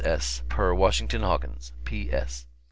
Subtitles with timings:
[0.03, 0.39] S.
[0.39, 2.11] S., per WASHINGTON HAWKINS, P.
[2.11, 2.47] S."